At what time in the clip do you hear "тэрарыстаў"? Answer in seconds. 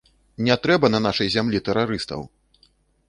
1.67-2.25